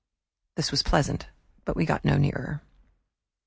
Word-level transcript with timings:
This 0.55 0.71
was 0.71 0.81
pleasant, 0.81 1.29
but 1.63 1.75
we 1.75 1.85
got 1.85 2.03
no 2.03 2.17
nearer. 2.17 2.63